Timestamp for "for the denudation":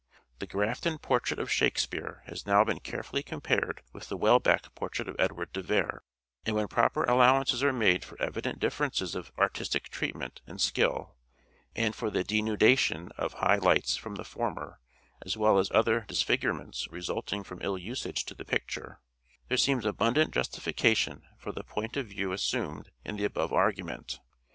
11.95-13.11